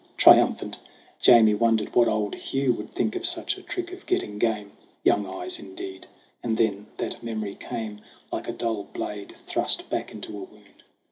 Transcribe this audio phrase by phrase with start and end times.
[0.17, 0.79] Triumphant,
[1.19, 4.71] Jamie wondered what old Hugh Would think of such a "trick of getting game"!
[5.03, 6.07] "Young eyes" indeed!
[6.41, 8.01] And then that memory came,
[8.31, 10.81] Like a dull blade thrust back into a wound.